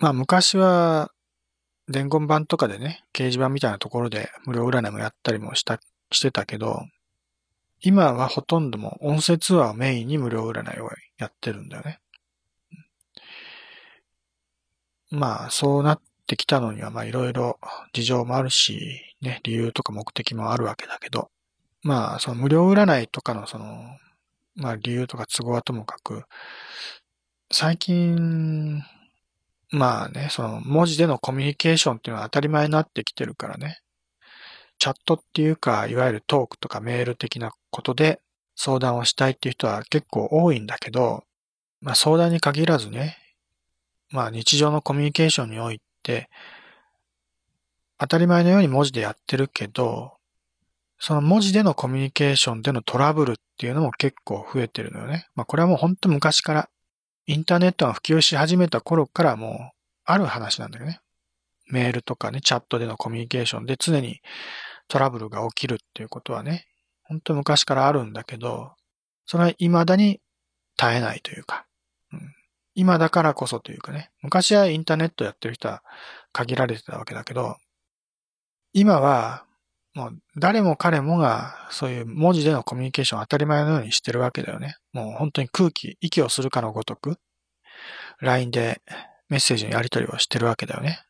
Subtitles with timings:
[0.00, 1.10] まあ昔は
[1.88, 5.78] 伝言板とかでね、掲示板みたいなところで無料占いもやったりもした、
[6.10, 6.80] してたけど、
[7.82, 11.98] 今はほとんども音声ツアーをメインに無料占いをやってるんだよね。
[15.10, 17.58] まあそうなってきたのにはまあいろいろ
[17.92, 21.30] 事情もあるし、ね、理由とか目的もあるわけだけど、
[21.82, 23.84] まあその無料占いとかのその、
[24.54, 26.24] まあ理由とか都合はともかく、
[27.52, 28.82] 最近、
[29.70, 33.80] まあね、その文字でのコミュニケーションっていうのは当たり前になってきてるからね。
[34.78, 38.20] チャットっていうか、いわゆるトークとかメール的なことで
[38.56, 41.24] 相談をしたいっていう人は結構多いんだけど、
[41.80, 43.16] まあ相談に限らずね、
[44.10, 46.28] まあ日常のコミュニケーションにおいて、
[47.98, 50.14] 当たり前のように文字でやってるけど、
[50.98, 55.28] その文字でのコミュニケーションでのトラブルっていうのも結構増えてるのよね。
[55.34, 56.70] まあこれはもう本当昔から
[57.30, 61.00] インターネットが普及し始めた頃からもうある話なんだよね。
[61.68, 64.20] メールとかね、チャットでのコミュニケーションで常に
[64.88, 66.66] トラブルが起きるっていうことはね、
[67.04, 68.72] 本当昔からあるんだけど、
[69.26, 70.20] それは未だに
[70.76, 71.66] 絶えないというか、
[72.12, 72.34] うん、
[72.74, 75.84] 今だからこそというかね、昔はインターネットやってる人は
[76.32, 77.58] 限られてたわけだけど、
[78.72, 79.44] 今は
[79.94, 84.76] もう誰も彼もがそういう文字でのコミュニケーションを当たり前のようにしてるわけだよね。
[84.92, 87.18] もう本当に空気、息をするかのごとく、
[88.20, 88.82] LINE で
[89.28, 91.00] メッセージのやり取りをしてるわけだよね。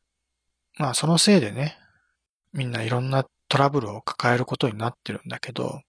[0.78, 1.77] まあそのせいでね、
[2.53, 5.83] みんないろんなトラブルを抱えることになってるんだけど、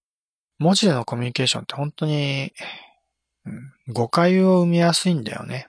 [0.58, 2.52] 文字でのコミュニケーションって本当に、
[3.44, 5.68] うん、誤解を生みやすいんだよね。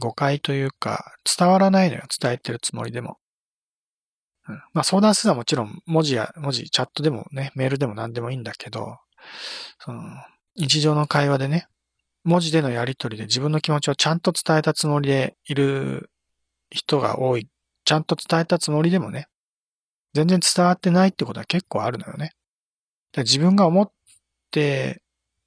[0.00, 2.02] 誤解というか、伝わらないのよ。
[2.20, 3.18] 伝えてるつもりでも。
[4.48, 8.98] うん、まあ相談するのはもちろん文字や、文字、チャットでもね、メールでも何でもいいんだけど、
[9.78, 10.02] その、
[10.56, 11.68] 日常の会話でね、
[12.28, 16.10] 文字でのやりとりで自分の気持ちをちゃんと伝えたつもりでいる
[16.70, 17.48] 人が多い。
[17.86, 19.28] ちゃんと伝えたつもりでもね、
[20.12, 22.32] 全然伝わってないってことは結構あるのよね。
[23.16, 23.90] 自分が思っ
[24.50, 25.00] て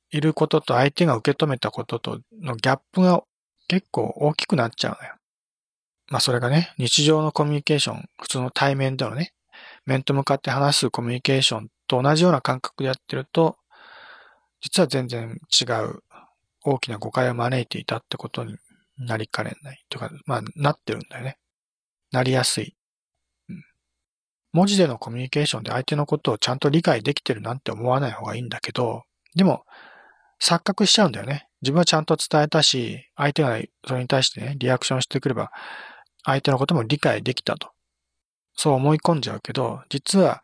[0.09, 3.23] いることと相手が受け止めたこととのギャップが
[3.67, 5.13] 結構大きくなっちゃうのよ。
[6.09, 9.33] まあそれがね、日常のコミュニケーション、普通の対面でのね、
[9.85, 13.57] 面と向かって話すコミュニケーションと同じような感覚でやってると、
[14.61, 16.01] 実は全然違う
[16.63, 18.55] 大きな誤解を招いていたってことに
[18.97, 19.83] なりかねない。
[19.89, 21.37] というか、まあなってるんだよね。
[22.11, 22.75] なりやすい。
[23.49, 23.63] うん。
[24.53, 29.03] 文字でのコミュニケーションで相手のことをちゃんと理解できてるなんて思わない方がいいんだけど、
[29.35, 29.63] でも、
[30.41, 31.47] 錯覚しちゃうんだよね。
[31.61, 35.51] 自分はちゃんと伝えたし、相手がそれに対してね、リアクションしてくれば、
[36.23, 37.69] 相手のことも理解できたと。
[38.55, 40.43] そう思い込んじゃうけど、実は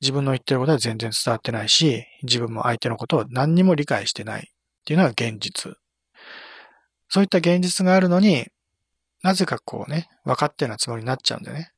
[0.00, 4.51] 自分の言ってることは全然伝わってないし、自分も相手のことを何にも理解してない
[4.82, 5.76] っていうのが現実。
[7.08, 8.46] そういった現実があるのに、
[9.22, 11.72] なぜかこうね、分かってるようなつもりになっちゃうんだよね。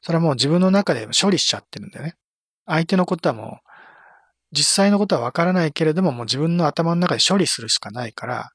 [0.00, 2.16] それはもう自分の中で処理しちゃってるんだよね。
[2.66, 3.68] 相手のことはもう、
[4.52, 8.50] 実際のことは分からないけれども、もう自分の頭の中で処理するしかないから、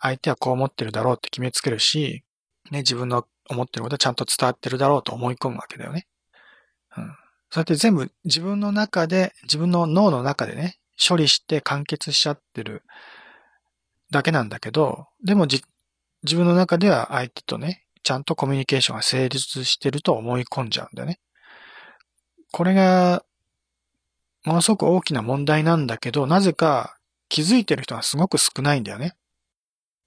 [0.00, 2.22] 相手はこう思ってるだろうって決めつけるし、
[2.70, 6.06] ね、自分の思ってることはちゃんと伝わってるだろうと思い込むわけだよね。
[6.96, 7.04] うん。
[7.50, 12.82] そうやって全部自分の中で、自分の脳の中でね、処理して完結しちゃってる
[14.10, 15.62] だけなんだけど、でも自
[16.36, 21.20] 分の中では相手とね、ちゃんとコミュニケーションが成立してると思い込んじゃうんだよね。
[22.52, 23.24] これが、
[24.44, 26.96] ものすごく大きな問題なんだけど、なぜか
[27.28, 29.16] 気づいてる人がすごく少ないんだよね。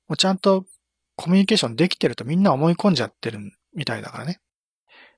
[0.08, 0.66] もうちゃんと
[1.18, 3.40] コミュニケーションできてるとみんな思い込んじゃってる
[3.74, 4.40] みたいだからね。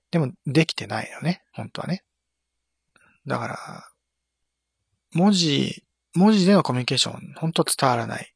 [0.10, 1.44] でも、できてないよね。
[1.54, 2.04] 本当はね。
[3.28, 3.91] だから、
[5.14, 5.84] 文字、
[6.16, 8.34] 文字でのコミュニケーション、本当伝わらない。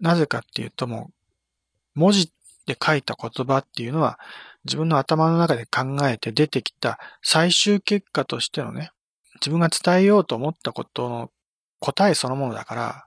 [0.00, 1.10] なぜかっていうとも
[1.96, 2.32] う、文字
[2.66, 4.18] で書いた言葉っていうのは、
[4.64, 8.90] 自分の頭の中で考えて出てきた最終結果としてのね、
[9.36, 11.30] 自分が伝えようと思ったことの
[11.78, 13.06] 答えそのものだから、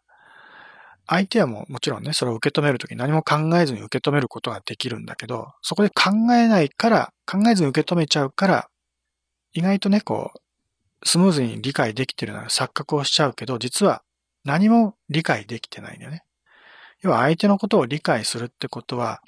[1.05, 8.69] 相手はもうもちろんね、それを受け止めるときに何も考えずに受け止めることができるんだけど、そこで考えないから、考えずに受け止めちゃうから、
[9.53, 10.39] 意外とね、こう、
[11.05, 14.03] スムーズに理解できてるなら錯覚をしちゃうけど、実は
[14.43, 16.23] 何も理解できてないんだよね。
[17.01, 19.21] 要は相手のことを理解するってことは、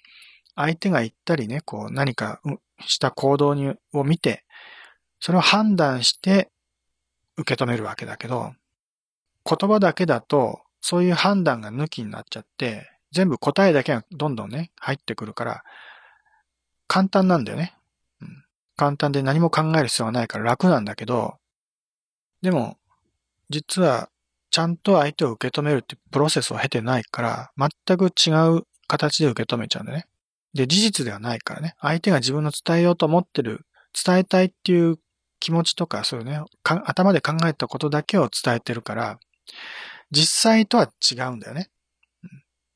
[0.56, 2.42] 相手が言ったりね、こう何か
[2.86, 4.45] した行動にを見て、
[5.19, 6.50] それを判断して
[7.38, 8.54] 受け止めるわけだけど、
[9.45, 15.63] 言葉だけだとそういう判断が抜きになっちゃって、全部答えだけがどんどんね、入ってくるから、
[16.88, 17.75] 簡単なんだよね。
[18.22, 18.45] うん、
[18.77, 21.38] 簡単で何も考える必要がないから楽なんだけど、
[22.46, 22.78] でも、
[23.50, 24.10] 実は、
[24.52, 30.06] ちゃんと相手を受け止めるってプロセスを経てないから、全く違う形で受け止めちゃうんだよね。
[30.54, 31.76] で、事実ではないからね。
[31.82, 33.66] 相手が自分の伝えようと思ってる、
[34.06, 35.00] 伝えたいっていう
[35.40, 39.20] 気持ちとか、そういうね、頭で考えたことだけを伝えてるから、
[40.12, 41.72] 実際とは違うんだよね。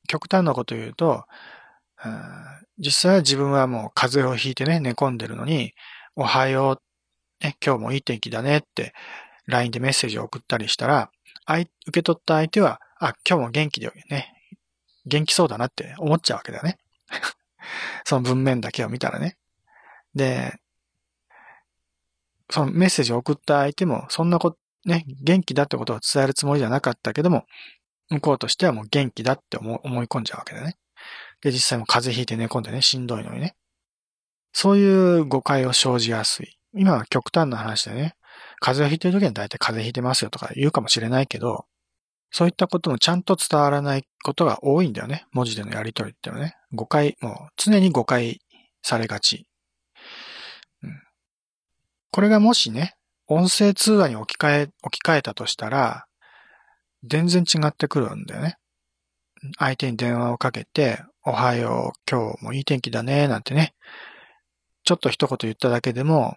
[0.08, 1.24] 極端なこと言うと、
[2.76, 5.72] 実際は自分はもう風邪をひいてね、寝込んでるのに、
[6.16, 8.92] おはよう、ね、今日もいい天気だねって
[9.50, 11.10] LINE でメッセージを送ったりしたら、
[11.48, 14.32] 受け取った相手は、あ、今日も元気でね、
[15.06, 16.78] 元気そうだなって思っちゃうわけだよね。
[18.04, 19.36] その文面だけを見たらね。
[20.14, 20.54] で、
[22.50, 27.46] そのメッセージを送った相手も、そんなこと、ね、元気だってことを伝えるつもりじゃなかったけども、
[28.08, 30.76] 向こうとしてはもう元気だって思い込んじゃうわけだね。
[31.42, 33.56] で、実際も風邪ひいて寝込んでね、しんどいのにね。
[34.52, 36.58] そういう誤解を生じやすい。
[36.74, 38.16] 今は極端な話でね、
[38.60, 41.66] 風邪をひいてる時は大体風邪ひいてますよとか言うかもしれないけど、
[42.30, 45.26] そういったこともちゃんと伝わらないことが多いんだよね。
[45.32, 46.56] 文字でのやりとりってのはね。
[46.72, 48.40] 誤解、もう常に誤解
[48.82, 49.46] されがち。
[50.82, 51.02] うん、
[52.12, 52.94] これがもしね、
[53.26, 56.06] 音声通話に置き換え、置き換えたとしたら、
[57.04, 58.56] 全然違ってくるんだよね。
[59.58, 63.74] 相手に電話をかけて、おはよう、今日もいい天気だね、なんてね。
[64.84, 66.36] ちょっと一言言っただけでも、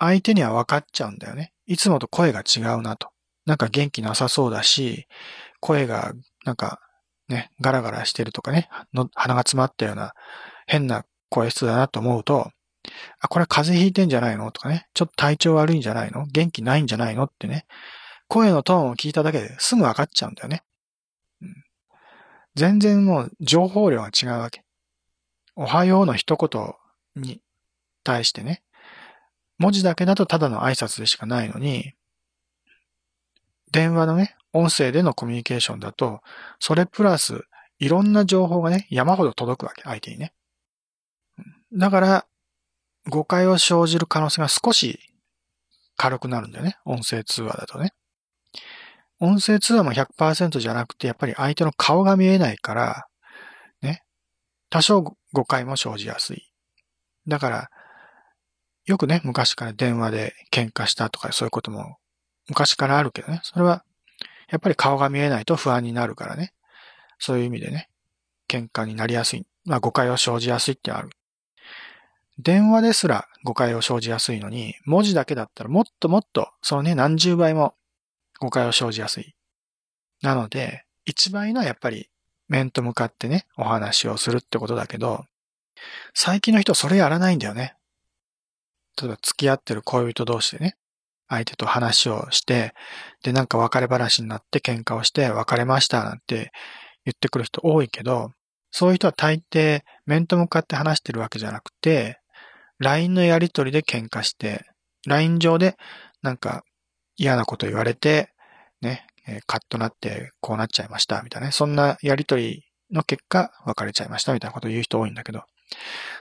[0.00, 1.52] 相手には分かっちゃうんだよね。
[1.66, 3.10] いつもと声が違うなと。
[3.46, 5.06] なんか元気なさそうだし、
[5.60, 6.12] 声が
[6.44, 6.80] なんか
[7.28, 10.14] ね、ガラガラしてるとかね、の鼻が詰まったような
[10.66, 12.50] 変な声質だなと思うと、
[13.20, 16.26] あ、これ風邪ひいてんじゃないのとかね、ちょっと体調悪いんじゃないの？
[16.26, 17.66] 元気ないんじゃないのってね、
[18.26, 20.62] 声のトーンを聞いただけですぐ分かっちゃうんだよね。
[21.42, 21.54] うん、
[22.54, 24.64] 全然もう情報量が違うわけ。
[25.56, 27.40] おはようの一言に
[28.02, 28.62] 対してね、
[29.60, 31.92] 文字だけだとただの挨拶でしかないのに、
[33.70, 36.22] 電話のね、音声でのコミュニケーションだと、
[36.58, 37.42] それプラス、
[37.78, 40.32] いろんな情報がね、山ほど届くわけ、相手にね。
[41.74, 42.26] だから、
[43.10, 44.98] 誤解を生じる可能性が少し
[45.96, 46.78] 軽くなるんだよね。
[46.86, 47.92] 音声通話だとね。
[49.18, 53.06] 音声通話も100%じゃなくて、やっぱり相手の顔が見えないから、
[53.82, 54.02] ね。
[54.70, 55.02] 多少
[55.34, 56.50] 誤解も生じやすい。
[57.28, 57.70] だから、
[58.90, 61.98] よくね、昔から電話で喧嘩したとかそういうことも
[62.48, 63.40] 昔からあるけどね。
[63.44, 63.84] それは
[64.48, 66.52] やっぱり顔が見えないと不安になるからね。
[67.20, 67.88] そういう意味でね、
[68.48, 69.46] 喧嘩になりやすい。
[69.64, 71.10] まあ誤解を生じやすいってある。
[72.38, 77.74] 電話ですら誤解を生じやすいのに、文字だけだったらもっともっと、そのね、何十倍も
[78.40, 79.36] 誤解を生じやすい。
[80.20, 82.10] なので、一番いいのはやっぱり
[82.48, 85.26] 面と向かってね、お話をするってことだけど、
[86.12, 87.76] 最近の人それやらないんだよね。
[89.00, 90.76] 例えば付き合ってる恋人同士でね、
[91.28, 92.74] 相手と話をして、
[93.22, 96.52] で、なんか別れ話になって喧嘩をして別れましたなんて
[97.04, 98.32] 言ってくる人多いけど、
[98.70, 102.18] そういう人は大抵面と向かって話してるわけじゃなくて、
[102.78, 104.64] LINE のやりとりで喧嘩して、
[105.06, 105.76] LINE 上で
[106.22, 106.64] なんか
[107.16, 108.32] 嫌なこと言われて、
[108.80, 109.06] ね、
[109.46, 111.52] カッとなってこうなっちゃいましたみたいなね。
[111.52, 115.42] そんなやりとりの結果別れちゃいましたみたいなことを言う人多いんだけど、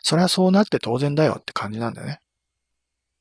[0.04, 2.20] それはそうなって当然だよって感じなんだよね。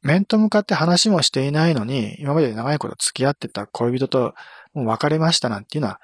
[0.02, 4.34] 面と向かって話もしていないのに、今まで長いこと付き合ってた恋人と
[4.72, 6.00] もう別れましたなんていうのは、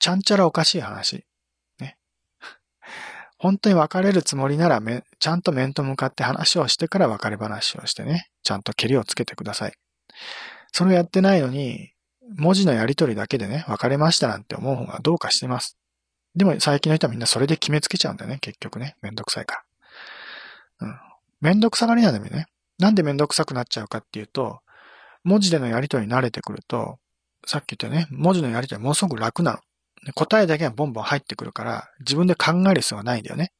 [0.00, 1.26] ちゃんちゃらおかしい話。
[1.78, 1.98] ね。
[3.38, 9.72] 本当に別れるつもりならめ、ちゃんと面と向かって話をしてから別れ話をしてね、ちゃんと蹴りをつけてください。
[10.72, 11.92] それをやってないのに、
[12.36, 15.78] 文字のやりとりだけでね、別れましたなんて思う方がどうかしてます。
[16.34, 18.96] でも最近の人はみんなそれで決めつけちゃうんだよね、結局ね。
[19.02, 19.64] めんどくさいか
[20.80, 20.88] ら。
[20.88, 21.00] うん。
[21.40, 22.46] めんどくさがりなんだよね。
[22.78, 24.60] なんでめんどくさくなっちゃうかっていうと、
[25.24, 26.98] 文字でのやりとりに慣れてくると、
[27.46, 29.58] さっき言ったね、文字のやりとりはものすごく楽なの。
[30.14, 33.52] 答えだけがボンボン入ってくるから、自分で考える必要がないんだよね。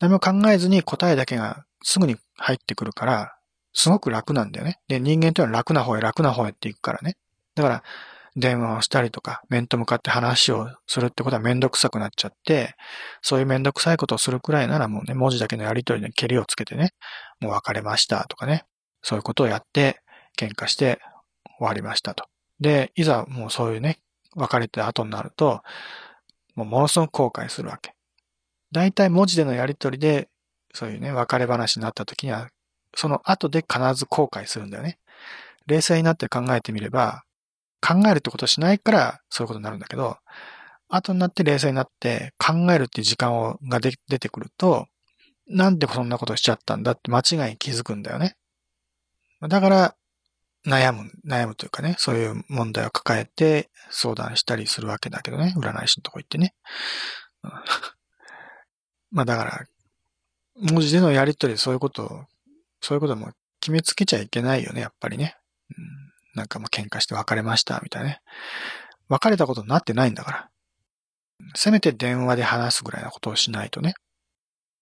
[0.00, 3.36] 何も考えずに答えだけがすぐに入ってくるから、
[3.72, 4.80] すごく楽なんだよね。
[4.88, 7.16] で、人間というのは楽な方へ楽な方へっていくからね。
[7.54, 7.82] だから、
[8.36, 12.74] 電話をしたりとか、面と向かって話をするってことはめんどくさくなっちゃって、
[13.20, 16.92] そういうめんどくさいことをするくらいならもうね、文字だけのやりとりで蹴りをつけてね、
[17.40, 18.64] もう別れましたとかね、
[19.02, 20.00] そういうことをやって、
[20.38, 20.98] 喧嘩して
[21.58, 22.24] 終わりましたと。
[22.60, 23.98] で、いざもうそういうね、
[24.34, 25.62] 別れて後になると、
[26.54, 27.92] もうものすごく後悔するわけ。
[28.72, 30.28] 大体文字でのやりとりで、
[30.72, 32.48] そういうね、別れ話になった時には、
[32.94, 34.98] その後で必ず後悔するんだよね。
[35.66, 37.24] 冷静になって考えてみれば、
[37.82, 40.16] 考えるってことをしないからそういうことになるんだけど、
[40.88, 44.86] 後になって冷静になって考えるっていう時間をが出てくると、
[45.48, 48.36] なんでそんなことしちゃったんだって間違いに気づくんだよね。
[49.48, 49.96] だから、
[50.64, 56.54] 悩む、悩むというかね、そういう問題を抱えて相談したりするわけだけどね、占い師のとこ行ってね。
[59.10, 59.66] まあだから、
[60.60, 62.24] 文字でのやりとりそういうことを、
[62.80, 65.36] そういうことも決めつけちゃいけないよね、やっぱりね。
[65.76, 68.20] うん、なんかもう喧嘩して別れました、みたいなね。
[69.08, 70.48] 別れたことになってないんだから。
[71.54, 73.94] せめて電話で話すぐらいなことをしないとね。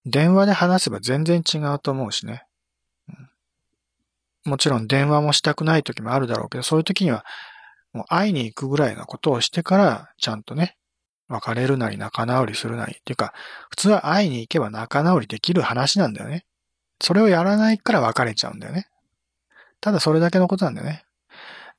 [0.05, 2.43] 電話で話せば全然違うと思うしね。
[4.45, 7.25] もちろん電話もしたくない時もあるだろうけど、そういう時には
[7.93, 10.77] もう会いに行くぐらいのことをしてから、ちゃんとね、
[11.27, 13.33] 別れるなり仲直りするなりっていうか、
[13.69, 16.45] 普通は会いに行けば仲直りできる話なんだよね。
[16.99, 18.87] それをやらないから別れちゃうんだよね。
[19.79, 21.05] ただそれだけのことなんだよね。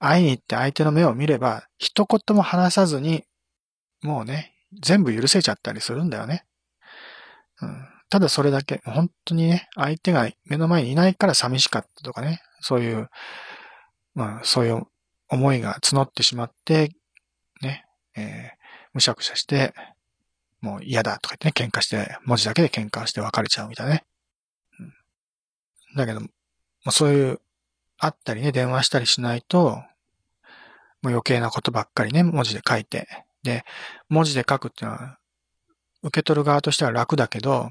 [0.02, 3.24] 会いに行って相手の目を見れば、一言も話さずに、
[4.02, 6.44] もうね、全部許せちゃったりするんだよね。
[7.60, 13.08] うん、ただそれだけ、本当にね、相手が目の前にいないから寂しかったとかね、そういう、
[14.14, 14.82] まあ、そういう
[15.28, 16.90] 思いが募ってしまって、
[17.62, 17.84] ね、
[18.16, 18.56] えー、
[18.94, 19.72] むしゃくしゃして、
[20.60, 24.04] もう嫌だとか言ってね、喧嘩して、文字だけで喧嘩して別れちゃうみたいなね。
[24.80, 26.26] うん、だけど、ま
[26.86, 27.40] あ、そういう、
[27.98, 29.80] 会ったりね、電話したりしないと、
[31.02, 33.06] もう余計なことばっかりね、文字で書いて。
[33.42, 33.64] で、
[34.08, 35.18] 文字で書くっていうのは、
[36.02, 37.70] 受け取る側としては楽だけど、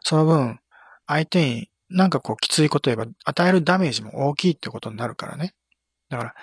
[0.00, 0.58] その分、
[1.06, 5.54] 相手になんかこうきついこと言えば、与えるダメージも大きいってことになるからね。
[6.08, 6.34] だから、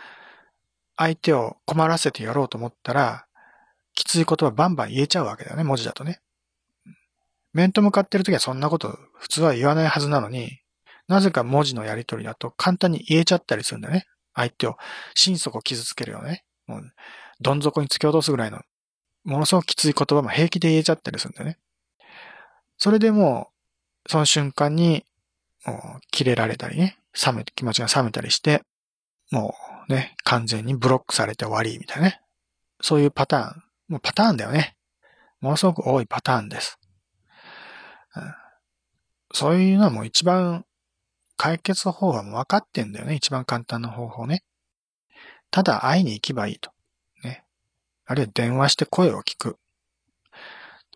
[0.95, 3.25] 相手を困らせてやろうと思ったら、
[3.93, 6.21] きつい言葉バンバン言えちゃうわけだよね、文字だとね。
[7.53, 10.59] 面と向かってるときはそんなこと普通は言わないはずなのに、
[11.07, 14.05] なぜか文字のやりとりだと簡単に言えちゃったりするんだよね。
[14.33, 14.77] 相手を
[15.15, 16.43] 心底傷つけるよね。
[16.67, 16.93] もう、
[17.39, 18.61] どん底に突き落とすぐらいの、
[19.23, 21.57] ものすごくきつい言葉も平気で言えちゃったりするんだよね。
[22.77, 23.49] それでも
[24.05, 25.05] う、その瞬間に、
[25.65, 28.63] もう、切れられたりね、冷め、気持ちが冷めたりして、
[29.31, 29.55] も
[29.89, 32.21] うね、完全にブロックされて終わり、みたいなね。
[32.81, 33.63] そういうパターン。
[33.87, 34.75] もうパターンだよね。
[35.39, 36.79] ものすごく多いパターンです。
[38.15, 38.33] うん、
[39.33, 40.65] そういうのはもう一番
[41.43, 43.15] 解決方法はもう分かってんだよね。
[43.15, 44.45] 一番簡単な方法ね。
[45.51, 46.71] ただ会いに行けばいいと。
[47.21, 47.43] ね。
[48.05, 49.57] あるいは電話して声を聞く。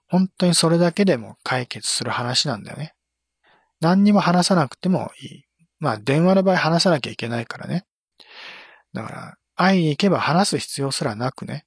[0.07, 2.93] 本当にそれだけでも解決する話なんだよね。
[3.81, 5.43] 何にも話さなくてもいい。
[5.79, 7.83] まあ電話の場合話さなきゃいけないからね。
[8.93, 11.65] だから、会いに行けば話す必要すらなくね。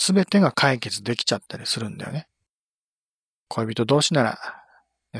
[0.00, 2.26] すべてが解決できちゃったりするんだよね。
[3.46, 4.38] 恋人同士なら、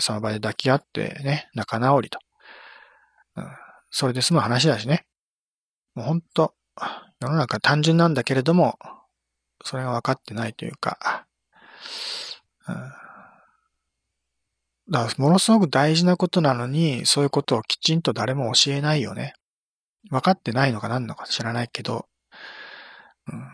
[0.00, 2.18] その場で抱き合ってね、仲直りと。
[3.96, 5.06] それで済む話だしね。
[5.94, 6.52] もうほんと、
[7.20, 8.76] 世の中単純なんだけれども、
[9.62, 11.28] それが分かってないというか、
[12.66, 12.74] うん、
[14.90, 19.34] だからものすごく大事なことなのに、そういうことをきちんと誰も教えないよね。
[20.10, 22.08] 分かってないのか何のか知らないけど、
[23.28, 23.46] うん、も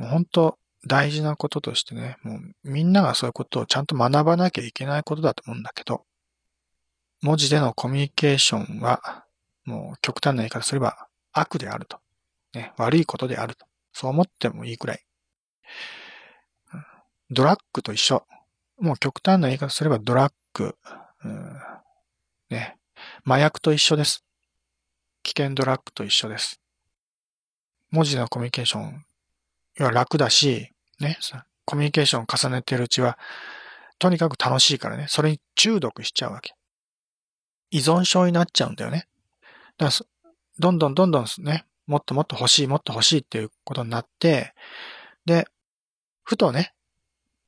[0.00, 0.58] う本当
[0.88, 6.06] 大事なこととしてね、もうみんながそういうことをちゃんと学ばなきゃいけないことだと思うんだけど、
[7.20, 9.26] 文字でのコミュニケーションは、
[9.64, 11.98] もう極端な言い方すれば悪であると。
[12.54, 13.66] ね、悪いことであると。
[13.92, 15.04] そう思ってもいいくらい。
[17.30, 18.26] ドラッグと一緒。
[18.78, 20.76] もう極端な言い方すればドラッグ、
[21.24, 21.56] うん、
[22.50, 22.76] ね、
[23.24, 24.24] 麻薬と一緒です。
[25.22, 26.60] 危険ドラッグと一緒です。
[27.90, 29.04] 文字のコミュニケーション
[29.78, 31.18] は楽だし、ね、
[31.64, 33.18] コミュニケーションを重ねているうちは、
[33.98, 36.54] とにかく楽しいからね、それに中毒しちゃうわけ。
[37.70, 39.06] 依存症になっちゃうんだよね。
[39.82, 40.06] だから
[40.58, 44.54] どんどんどんどんね、もっともっと欲しい、もっと欲しいっていうことになって、
[45.24, 45.46] で、
[46.22, 46.72] ふとね、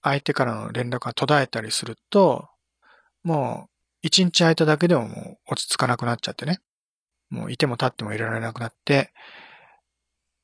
[0.03, 2.49] 相手からの連絡が途絶えたりすると、
[3.23, 3.71] もう
[4.03, 6.61] 一日空いただけでももう落ち着かなくなっちゃってね。
[7.31, 9.13] もういても立ってもいられなくなって、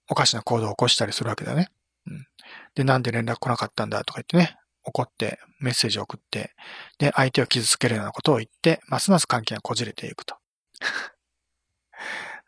[0.09, 1.71] おかしな行動を起こしたりするわけだね。
[2.07, 2.27] うん。
[2.75, 6.55] で、なんで連絡来なかったんだとか言ってね、怒ってメッセージを送って、
[6.99, 10.37] で、相手を傷つけるようなことを言って、ますます関係がこじれていくと。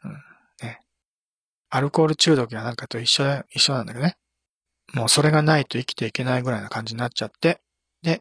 [0.04, 0.80] うんね、
[1.70, 4.16] アルコール中毒やなんかと一緒だ一緒なんだけどね。
[4.94, 7.60] もうそれがないと生きていけないぐらいな感じになっちゃって、
[8.02, 8.20] で、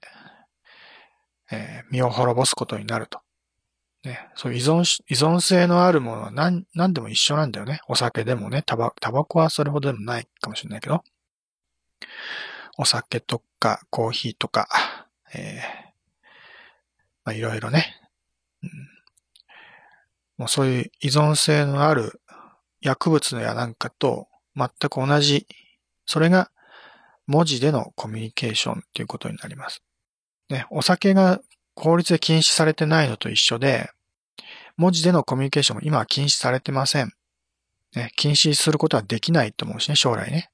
[1.52, 3.20] えー、身を滅ぼすことになると。
[4.04, 7.82] ね、そう依存し依存性のあるものは何、何でも一緒なんだよね。
[7.88, 11.04] お酒でもね、タバ、タバコはそれほどでもないかもしれないけど。
[12.78, 14.68] お酒とか、コーヒーとか、
[15.34, 15.62] えー、
[17.26, 17.96] まあいろいろね、
[18.64, 18.70] うん。
[20.42, 22.20] もうそういう依存性のある
[22.82, 25.46] 薬物のやなんかと全く同じ、
[26.08, 26.50] それが
[27.28, 29.84] 文字でのコミュニケーションということになります。
[30.50, 31.42] ね、お酒が
[31.76, 33.92] 法律で禁止されてないのと一緒で、
[34.78, 37.14] 文字でのコミュニケーションも今は禁止されてません。
[37.96, 40.50] ね、禁止することはできないと思うしね、将来ね。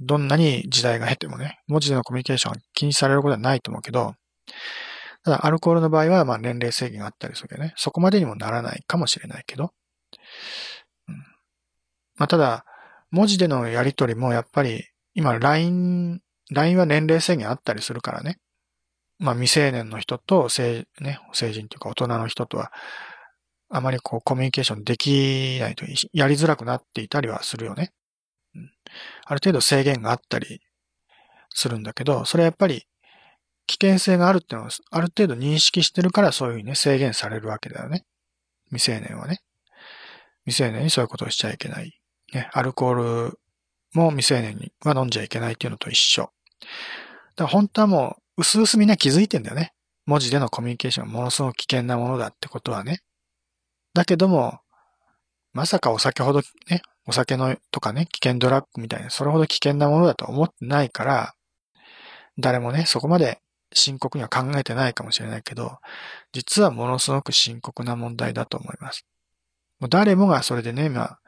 [0.00, 4.16] どんなに時代が経てもね、文字でのコミュニケーションは禁止されることはないと思うけど、
[5.24, 7.74] ただ、アルコールの場合は、まあ、年齢制限があったりするけどね。
[7.76, 9.72] そこまでにもならないかもしれないけど。
[11.08, 11.16] うん、
[12.16, 12.64] まあ、ただ、
[13.10, 14.84] 文字でのやりとりもやっぱり、
[15.14, 18.38] 今、LINE、LINE は年齢制限あったりするからね。
[19.18, 22.72] まあ、未成年の人と成、ね、成人というか大人の人とは、
[23.68, 27.92] あまりこう、コミュニケーションできないとやりづらくなっていたりはするよね。
[28.54, 28.70] うん、
[29.26, 30.60] ある程度制限があったり
[31.50, 32.86] するんだけど、それはやっぱり
[33.70, 38.04] 危険性があるっていうのは、ある程度認識してるからそういうふうにね、制限されるわけだよね。
[38.70, 39.42] 未成年はね。
[40.44, 41.92] 未成年にそういうことをしちゃいけない。
[42.34, 42.94] ね、アルコー
[43.28, 43.38] ル
[43.94, 46.22] も未成年には飲んじゃいけないっていうのと一緒。
[46.22, 46.32] だか
[47.44, 49.72] ら本当はもう、うすうすみんな気づいてんだよね。
[50.04, 53.02] 文字でのコミュニケーションはものすごく危険なものだってことはね。
[53.94, 54.58] だけども、
[55.52, 61.34] まさかお酒ほどね、お酒のとかね、危険ドラッグみたいな、それほど危険なものだと思ってないから、
[62.36, 63.40] 誰もね、そこまで
[63.72, 65.78] 深刻には考えてないかもしれないけど、
[66.32, 69.06] 実はものすごく深刻な問題だと思います。
[69.78, 71.18] もう誰もがそれでね、今、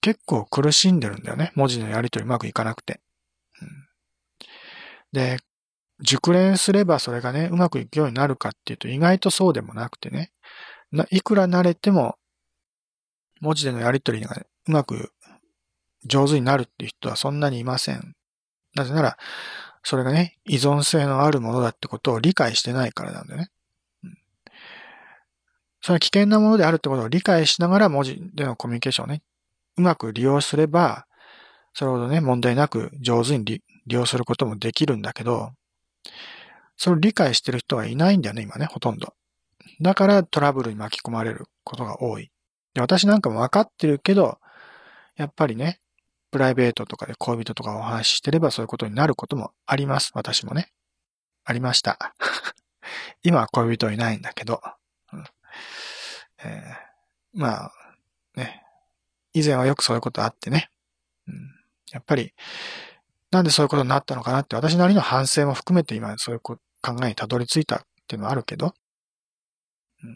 [0.00, 1.52] 結構苦しんでるんだよね。
[1.54, 3.00] 文字のやりとりうまくいかなくて。
[3.60, 3.68] うん、
[5.12, 5.38] で、
[6.00, 10.30] 熟練すればそれがね、うまくいくようになるかっていうと意外とそうでもなくてね。
[11.10, 12.16] いくら慣れても、
[13.40, 15.12] 文字でのやりとりが、うまく
[16.04, 18.14] 上手になるっていう人はそんなにいません。
[18.74, 19.18] なぜなら、
[19.88, 23.50] それがね、依存性のあるものだってことを理解してないからなんだよね。
[24.02, 24.18] うん、
[25.80, 29.22] それは危険なものであるってことを理解しながら文字でのコミュニケーションをね、
[29.76, 31.06] うまく利用すれば、
[31.72, 35.52] それほどね、問題なく上手に利用することもできるんだけど、
[36.76, 39.14] それを理解してる人はいないんだよね、今ね、ほとんど。
[39.80, 42.32] だからトラブルに巻き込まれることが多い。
[42.74, 44.40] で私なんかも分かってるけど、
[45.14, 45.78] やっぱりね、
[46.30, 50.10] プライベートとかで恋人とかお話ししてればそういうことになることもあります。
[50.14, 50.72] 私もね。
[51.44, 52.14] ありました。
[53.22, 54.60] 今は恋人いないんだけど。
[55.12, 55.24] うん
[56.44, 57.72] えー、まあ、
[58.34, 58.62] ね。
[59.32, 60.70] 以前はよくそういうことあってね。
[61.28, 61.54] うん、
[61.92, 62.34] やっぱり、
[63.30, 66.58] なんでそういうことになったのかなって私なりの反省も含めて今そういう考
[67.04, 68.74] えにたどり着いたっていうのはあるけど、
[70.02, 70.12] うん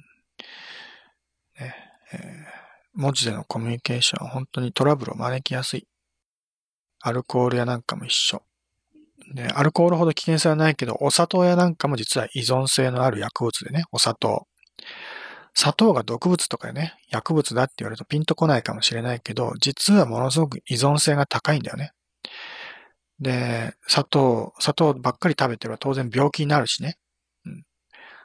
[1.59, 1.75] ね
[2.13, 2.21] えー、
[2.95, 5.87] 文字でのコミュニケーションは本当にトラブルを招きやすい。
[7.01, 8.43] アルコールやなんかも一緒。
[9.35, 14.47] で、アルコールほど危険性はないけど、お砂糖やなんかも実は依存性のある薬物でね、お砂糖。
[15.55, 21.93] 砂糖が毒物とかね、薬物だって言われるとピンとこないかもしれないけど、実はものすごく依存性が高いんだよね。
[23.21, 26.97] で、砂糖、砂糖ばっかり食べてれば当然病気になるしね。
[27.45, 27.63] うん。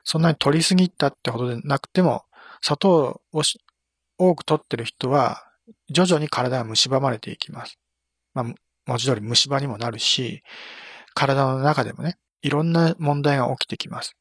[0.03, 2.23] そんなに取りすぎたってほどでなくても、
[2.61, 3.43] 砂糖を
[4.17, 5.43] 多く取ってる人は、
[5.89, 7.77] 徐々に体が蝕まれていきます。
[8.33, 8.45] まあ、
[8.85, 10.43] 文字通り虫歯にもなるし、
[11.13, 14.15] 体の中でもね、いろんな問題が起きてきます。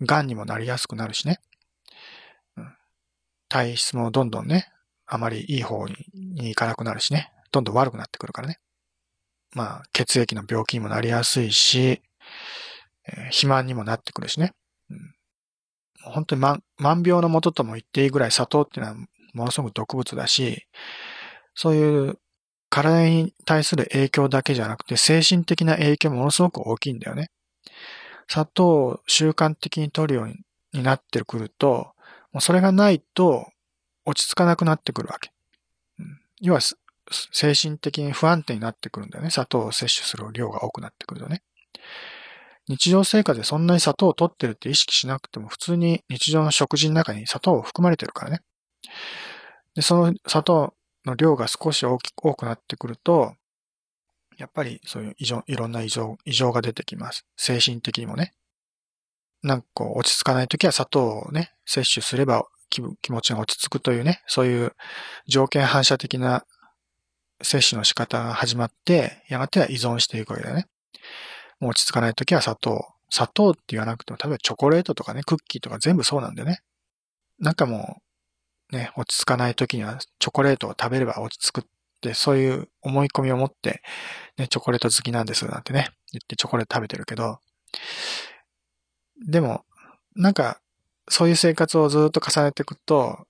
[0.00, 1.38] 癌にもなりやすくなるしね。
[3.48, 4.68] 体質もどんどんね、
[5.06, 7.32] あまりいい方に行かなくなるしね。
[7.50, 8.58] どんどん悪くなってくるからね。
[9.54, 12.02] まあ、血液の病気にもなりやすいし、
[13.06, 14.52] えー、肥満にもなってくるしね。
[14.90, 15.14] うん、
[16.02, 18.98] 本当に万万病のもととも言っていいぐらい砂糖っていうのは
[19.32, 20.66] ものすごく毒物だし、
[21.54, 22.18] そういう
[22.68, 27.30] 体に対する影響だけじゃなくて、精神的な影響ものすごく大きいんだよね。
[28.28, 31.92] 砂糖を習慣的に取るようになってくると、
[32.32, 33.46] もうそれがないと
[34.04, 35.32] 落ち着かなくなってくるわけ。
[35.98, 36.60] うん、要は、
[37.32, 39.30] 精神的に不安定になってくるんだよね。
[39.30, 41.42] 砂糖を摂取する量が多くなってくるとね。
[42.68, 48.42] 日常生活でそんなに砂糖を取ってるって意識しなくても、普通に日常の食事の中に砂糖を含まれてるからね。
[49.74, 50.74] で、その砂糖
[51.08, 53.34] の量が少し大き多くなってくると、
[54.36, 57.26] やっぱりそういう異常、いろんな異常、異常が出てきます。
[57.36, 58.34] 精神的にもね。
[59.42, 64.72] なんかこう落ち着かないときは砂糖をね、摂取すれば気気持ちが落ち着くというね、そういう
[65.26, 66.44] 条件反射的な
[67.42, 70.66] 摂取の仕方が始まって、やがては依存していくわけだよね。
[71.60, 72.84] もう落ち着かないときは砂糖。
[73.10, 76.60] 砂糖って言わなくても、例えばチョコレートとかね、クッキーとか全部そうなんだよね。
[77.38, 78.02] なんかもう
[78.72, 81.64] ね、落ち着かない時にはチョコレートを食べれば落ち着くっ
[82.00, 83.82] て、そういう思い込みを持って、
[84.36, 87.38] ね、チョコレート好きなんですなんてね、言ってチョコレート食べてるけど、
[89.26, 89.64] でも、
[90.14, 90.60] なんか、
[91.08, 93.26] そういう生活をずっと重ねていくと、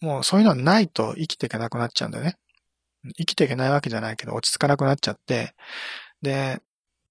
[0.00, 2.36] もうそういうのはないと生きていけなくなっちゃうんだよね。
[3.18, 5.54] 生きていけないわけじゃないけど、落ち着かなくなっちゃって、
[6.22, 6.60] で、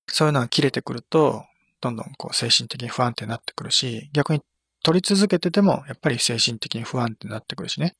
[0.07, 1.45] そういうのが切れてくると、
[1.81, 4.41] どんどんこう精神的に不安定になってくるし、逆に
[4.83, 7.95] 取り続けてても、やっぱり精神的に不安定になってくるしね。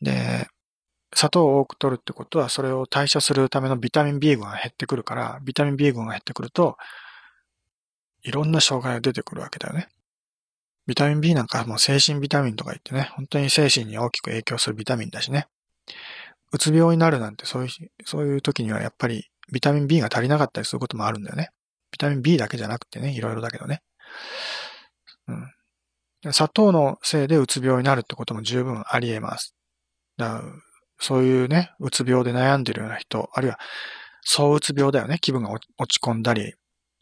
[0.00, 0.46] で、
[1.14, 6.76] 砂糖を多く取るってことは、それを代謝するためのビタミン B 群が減ってくるから、ビタミン B 群が減ってくると、
[8.22, 9.88] いろんな障害が出てくるわけだよね。
[10.86, 15.46] ビタミン B なんかもう精神ビタミンとか言ってね、本当に精神に大きく影響するビタミンだしね。
[16.52, 17.70] うつ病になるなんてそういう、
[18.04, 21.50] そういう時にはやっぱりビタミン B が足りなかったりすることもあるんだよね。
[21.90, 23.82] ビタミン B だけじゃなくてね、いろいろだけどね。
[25.26, 25.52] うん。
[26.32, 29.54] 砂糖のせいでうつ病になるってことも十分あり得ます。
[30.16, 30.42] だ
[30.98, 33.58] そういうね、うつ病で悩んでるような人、あるいは、
[34.22, 35.18] そううつ病だよね。
[35.20, 36.54] 気分が落ち込んだり、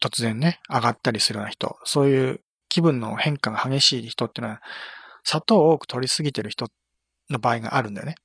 [0.02, 1.76] 突然ね、上がったりするような人。
[1.85, 4.61] そういう気分の変化が激しい人っていうのは、
[5.24, 6.68] 砂糖を多く取りすぎてる人
[7.31, 8.16] の場合があるんだよね。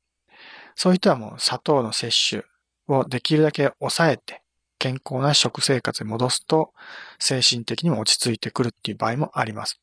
[0.75, 2.43] そういう人はもう砂糖の摂取
[2.87, 4.43] をできるだけ抑えて、
[4.77, 6.73] 健康な食生活に戻すと、
[7.17, 9.79] 精神的にも落ち着いてくるっていう場合もあります。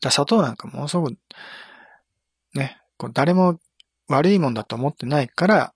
[0.00, 1.16] だ砂糖なんかものすごく、
[2.54, 3.58] ね、こう誰も
[4.08, 5.74] 悪いもんだと思ってないから、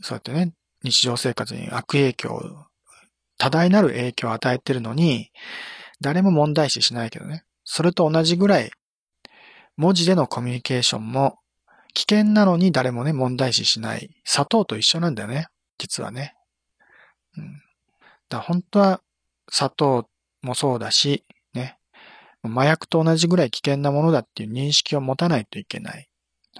[0.00, 2.66] そうやってね、日常生活に悪影響、
[3.38, 5.30] 多大なる影響を与えてるのに、
[6.00, 7.44] 誰も問題視しないけどね。
[7.64, 8.70] それと同じぐらい、
[9.76, 11.38] 文字でのコミュニケーションも
[11.94, 14.10] 危険なのに誰もね、問題視しない。
[14.24, 15.48] 砂糖と一緒なんだよね。
[15.78, 16.34] 実はね。
[17.36, 17.62] うん。
[18.28, 19.00] だ本当は
[19.50, 20.08] 砂糖
[20.42, 21.24] もそうだし、
[22.42, 26.08] 麻薬と同じぐらい危険なものだっていう認識を持たないといけない。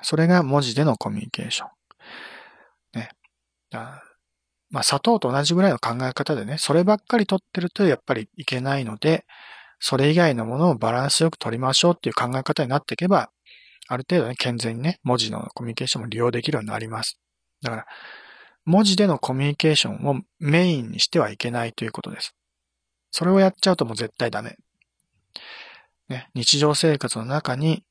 [0.02, 1.68] それが文字でのコミュニケーション。
[3.00, 3.10] ね。
[3.70, 9.26] まあ、砂糖と同じぐらいの考え方でね、そればっかり取ってるとやっぱりいけないので、
[9.80, 13.30] それ以外のものをバランスよく取りましょうっていう考え方になっていけば、
[13.88, 17.18] ある程度ね、健全にね、文字のコミュニケーションも利用できるようになります。
[17.62, 17.86] だから、
[18.64, 22.34] 文字でのコミュニケーションをメインにしてはいけないということです。
[23.10, 24.56] それをやっちゃうともう絶対ダメ。
[26.08, 27.84] ね、日常生活の中に、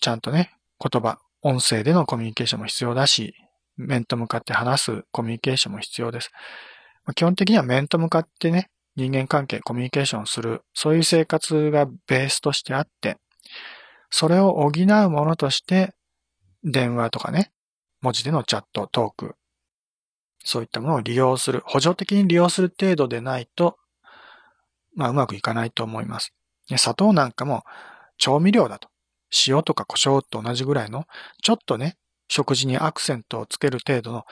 [0.00, 3.34] ちゃんとね、言葉、音声でのコミュニケーションも必要だし、
[3.76, 6.30] 面と向かって話すコミュニケーションも必要です。
[7.04, 13.16] ま基本的には面と向かってね、人間関係、コミュニケーションする、そういう生活がベースとしてあって、
[14.10, 15.94] それを補うものとして、
[16.62, 17.52] 電話とかね、
[18.00, 19.34] 文字でのチャット、トーク、
[20.44, 23.78] そういったものを利用する、補助的に利用する程度でないと、
[24.94, 26.34] まあうまくいかないと思います。
[26.76, 27.64] 砂糖なんかも
[28.18, 28.88] 調味料だと。
[29.46, 31.06] 塩とか胡椒と同じぐらいの、
[31.42, 31.96] ちょっとね、
[32.28, 34.24] 食事にアクセントをつける程度の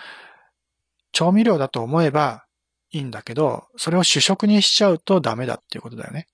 [1.12, 2.45] 調味料だと思えば
[2.91, 6.27] いいんだけど、それを主食にしちゃうとダメだっていうことだよね。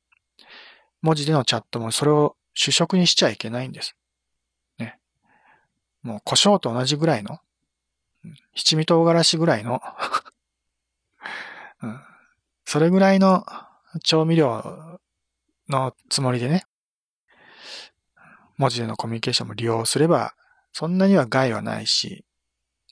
[1.02, 3.96] 文字でのチャットもそれを主食にしちゃいけないんです。
[4.78, 4.98] ね。
[6.02, 7.40] もう胡椒と同じぐらいの、
[8.54, 9.82] 七味唐辛子ぐらいの
[11.82, 12.00] うん、
[12.64, 13.44] それぐらいの
[14.02, 14.98] 調味料
[15.68, 16.64] のつもりでね、
[18.56, 20.34] 文字でのコミュニケーションも利用すれば、
[20.72, 22.24] そんなには害はないし、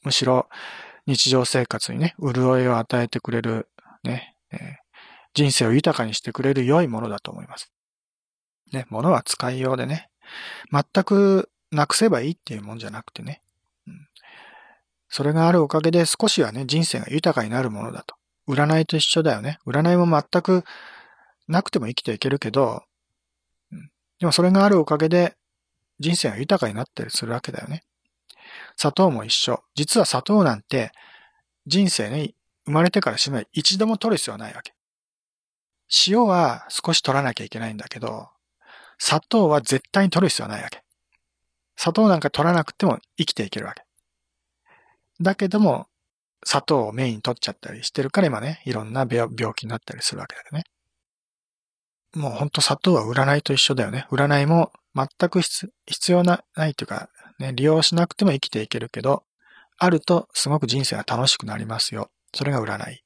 [0.03, 0.49] むしろ
[1.07, 3.69] 日常生活にね、潤いを与えてくれる、
[4.03, 4.61] ね、えー、
[5.35, 7.73] 人生を豊かにしてくれる良いものだと思います。
[8.73, 10.09] ね、物は使いようでね、
[10.71, 13.43] 全くなくせばいいっていうもんじゃなくてね、
[13.87, 14.09] うん、
[15.09, 18.17] それがあるおかげで少しはね、人生が豊かになるものだと。
[18.49, 19.59] 占いと一緒だよね。
[19.67, 20.65] 占いも全く
[21.53, 22.83] なくても生きていけるけど、
[24.19, 25.37] でもそれがあるおかげで
[26.01, 27.85] 人生が豊かになったりするわけだよね。
[28.77, 29.62] 砂糖も一緒。
[29.75, 30.93] 実は砂糖なんて
[31.67, 32.35] 人生ね、
[32.65, 34.75] 生まれてから死ぬまで一度も取る必要はないわけ。
[36.07, 38.29] 塩は少し取らなきゃいけないんだけど、
[38.99, 40.83] 砂糖は絶対に取る必要はないわけ。
[41.77, 43.83] 砂糖なんか取らなくても生きていけるわけ。
[45.21, 45.87] だけども、
[46.45, 50.65] 砂糖をメイン取っちゃったりしてるから今ね、いろんな病気になったりするわけだよね。
[52.14, 54.07] もうほんと砂糖は占いと一緒だよね。
[54.11, 55.70] 占いも全く必
[56.09, 59.25] 要な、ないというか、ね、利用しなくても生きていけるけど、
[59.79, 62.11] あるとすごく人生が楽しくなりますよ。
[62.35, 63.03] それが占い。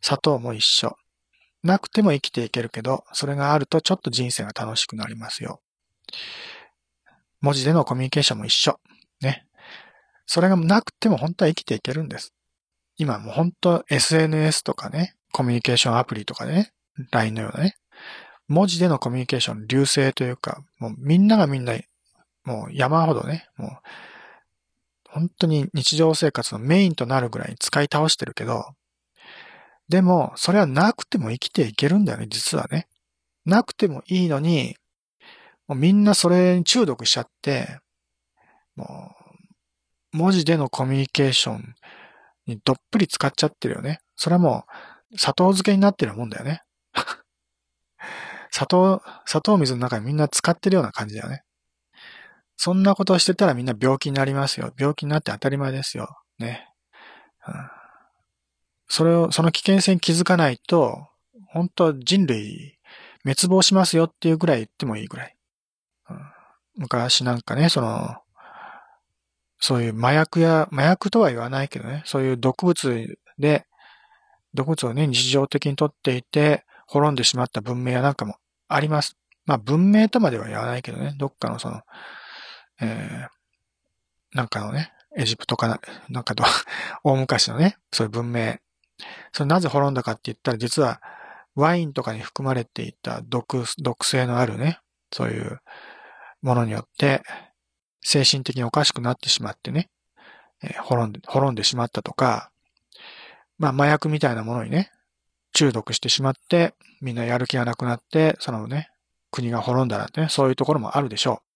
[0.00, 0.96] 砂糖も一緒。
[1.62, 5.60] なくても生きていけるけど、それがあるとちょっと人生が楽しくなりますよ。
[7.40, 8.78] 文字でのコミュニケーションも一緒。
[9.20, 9.46] ね。
[10.26, 12.32] それがなくても本当は生きていけるんです。
[12.96, 16.72] 今もう本当 SNS とかね、コミュニケーションアプリとかね、
[17.10, 17.76] LINE のようなね、
[18.48, 21.74] 文字でのコミュニケーション流星というか、もうみんながみんな、
[22.44, 23.70] もう山ほどね、もう、
[25.08, 28.64] 本当に日常生活のメインとなるぐらい使い倒してるけど、
[29.88, 32.88] でも、それはなくても生きていけるんだよね、実はね。
[33.44, 34.76] なくてもいいのに、
[35.68, 37.78] もうみんなそれに中毒しちゃって、
[38.74, 39.14] も
[40.12, 41.74] う、文字でのコミュニケーション
[42.46, 44.00] にどっぷり使っちゃってるよね。
[44.16, 44.64] それはも
[45.12, 46.62] う、砂糖漬けになってるもんだよね。
[48.62, 51.42] 砂糖、砂糖水の中にみんな使ってるような感じだよね。
[52.56, 54.72] そんなことをしてたらみんな病気になりますよ。
[54.78, 56.16] 病気になって当たり前ですよ。
[56.38, 56.68] ね。
[57.48, 57.54] うん、
[58.88, 61.08] それを、その危険性に気づかないと、
[61.48, 62.78] 本当人類
[63.24, 65.36] 滅亡しますよっていうぐらい言ってもいいぐらい。
[66.10, 66.18] うん、
[66.76, 68.16] 昔なんかね、その、
[69.58, 73.66] そういう麻薬や、麻薬とは言わないけどね、そういう毒物で、
[74.54, 78.36] 毒物をね、日常的にとっていて、滅んでしまった文明やなんかも
[78.74, 79.16] あります。
[79.46, 81.82] まあ文明とまでは言わないけどね、どっかのその、
[82.80, 86.44] えー、なんかのね、エジプトかな、なんかと、
[87.04, 88.56] 大昔のね、そういう文明。
[89.32, 91.00] それなぜ滅んだかって言ったら、実は
[91.54, 94.80] ワインとかに含まれていた毒、毒性のあるね、
[95.12, 95.60] そういう
[96.40, 97.22] ものによって、
[98.00, 99.90] 精神的におかしくなってしまってね、
[100.62, 102.50] えー、滅んで、滅んでしまったとか、
[103.58, 104.90] まあ麻薬みたいなものにね、
[105.52, 108.90] 中毒してしまって、みんなやる気がなくなって、そのね、
[109.30, 111.52] 国が滅んだらってね、そういうところもあるでしょう。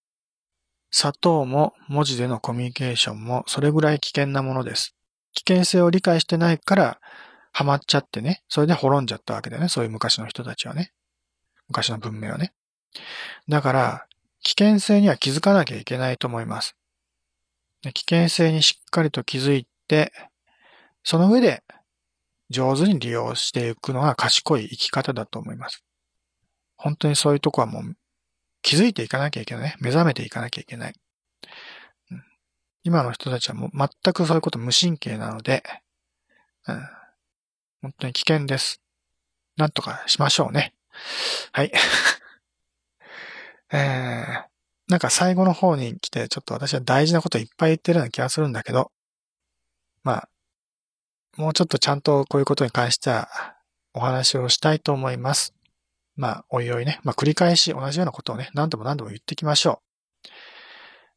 [0.89, 4.95] 砂糖も文字でのコミュニケーションもそれぐらい危険なものです。
[5.33, 6.99] 危険性を理解してないから
[7.51, 10.91] ハマっちゃってね、それで滅んじゃったわけだよね、そういう昔の人たちはね。
[11.67, 12.53] 昔の文明はね。
[13.49, 14.05] だから、
[14.43, 16.75] 危険性には気づかなきゃいけないと思います。
[17.81, 20.13] 危険性にしっかりと気づいて、
[21.03, 21.63] その上で
[22.49, 25.83] 上手に利用していくのが賢い生き方だと思います。
[26.77, 27.95] 本当にそういうとこはもう
[28.61, 29.75] 気づいていかなきゃいけない。
[29.79, 30.93] 目覚めていかなきゃいけない。
[32.83, 35.61] 今の人たちはもう全くそういうこと無神経なので、
[36.67, 36.81] うん、
[37.81, 38.81] 本当に危険です。
[39.57, 40.73] なんとかしましょうね。
[41.51, 41.71] はい。
[43.73, 44.45] えー、
[44.87, 48.91] なんか最後の方に来て、ちょっと私は大事なこといっぱい言ってるような気がするんだけど、
[50.03, 50.29] まあ、
[51.37, 53.29] もうちょっとちゃんとこういうことに関しては
[53.93, 55.53] お話をしたいと思います。
[56.15, 59.81] まあ、おいおいね、まあ、繰り返し同じようなことをね、何度も何度も言ってきましょ
[60.25, 60.27] う。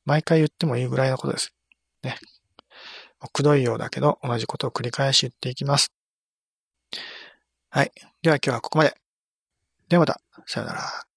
[0.05, 1.55] 毎回言ってもいいぐらいのことです。
[2.03, 2.17] ね。
[3.33, 5.91] くどいようだけど、同じことを繰り返し言っていきます。
[7.71, 7.93] はい。
[8.23, 8.95] では今日はここまで。
[9.89, 10.21] ではまた。
[10.47, 11.10] さよなら。